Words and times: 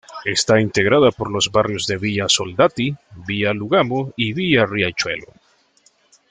Está 0.25 0.59
integrada 0.59 1.11
por 1.11 1.29
los 1.31 1.51
barrios 1.51 1.85
de 1.85 1.97
Villa 1.99 2.25
Soldati, 2.27 2.95
Villa 3.27 3.53
Lugano 3.53 4.11
y 4.17 4.33
Villa 4.33 4.65
Riachuelo. 4.65 5.27